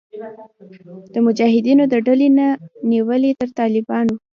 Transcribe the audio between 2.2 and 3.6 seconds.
نه نیولې تر